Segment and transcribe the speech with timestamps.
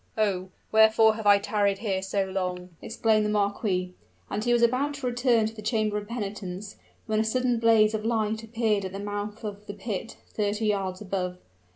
[0.17, 0.49] "Oh!
[0.71, 3.93] wherefore have I tarried here so long?" exclaimed the marquis;
[4.31, 7.93] and he was about to return to the chamber of penitence, when a sudden blaze
[7.93, 11.37] of light appeared at the mouth of the pit, thirty yards above.